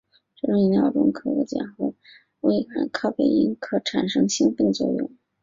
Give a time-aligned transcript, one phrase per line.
[0.35, 1.93] 这种饮料中的可可碱和
[2.39, 5.11] 微量咖啡因可产生兴奋作用。